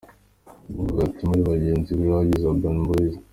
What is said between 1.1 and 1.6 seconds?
muri